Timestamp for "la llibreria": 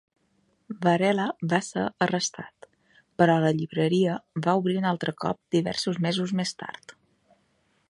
3.45-4.17